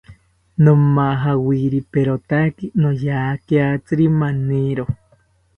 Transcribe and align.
Nomajawiriperotaki 0.63 2.65
noyakiatziri 2.81 4.05
maniro 4.19 4.85